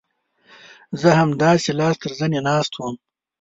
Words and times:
زه 0.99 1.09
همداسې 1.19 1.69
لاس 1.79 1.95
تر 2.03 2.11
زنې 2.19 2.39
ناست 2.47 2.73
وم. 2.75 2.95